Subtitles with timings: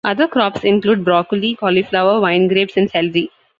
[0.03, 3.29] Other crops include broccoli, cauliflower, wine grapes, and celery.